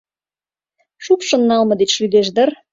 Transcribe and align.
Шупшын 1.03 1.41
налме 1.49 1.73
деч 1.81 1.91
лӱдеш 2.01 2.27
дыр. 2.35 2.49